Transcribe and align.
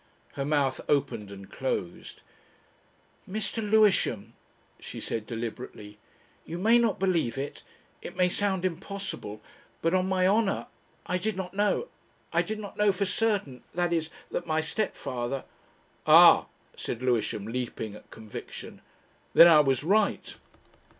Her 0.33 0.45
mouth 0.45 0.81
opened 0.89 1.31
and 1.31 1.47
closed. 1.47 2.23
"Mr. 3.29 3.57
Lewisham," 3.61 4.33
she 4.79 4.99
said 4.99 5.27
deliberately, 5.27 5.99
"you 6.43 6.57
may 6.57 6.79
not 6.79 6.97
believe 6.97 7.37
it, 7.37 7.63
it 8.01 8.15
may 8.15 8.27
sound 8.27 8.65
impossible, 8.65 9.43
but 9.79 9.93
on 9.93 10.09
my 10.09 10.25
honour... 10.25 10.65
I 11.05 11.19
did 11.19 11.37
not 11.37 11.53
know 11.53 11.87
I 12.33 12.41
did 12.41 12.57
not 12.57 12.77
know 12.77 12.91
for 12.91 13.05
certain, 13.05 13.61
that 13.75 13.93
is 13.93 14.09
that 14.31 14.47
my 14.47 14.59
stepfather..." 14.59 15.45
"Ah!" 16.07 16.47
said 16.75 17.03
Lewisham, 17.03 17.45
leaping 17.45 17.93
at 17.93 18.09
conviction. 18.09 18.81
"Then 19.35 19.47
I 19.47 19.59
was 19.59 19.83
right...." 19.83 20.35